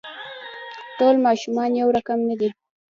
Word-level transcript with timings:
ټول 0.97 1.15
ماشومان 1.27 1.69
يو 1.81 1.87
رقم 1.97 2.19
نه 2.29 2.35
دي. 2.39 2.49